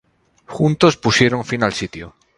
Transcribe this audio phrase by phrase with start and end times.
[0.55, 2.15] Juntos pusieron fin al sitio.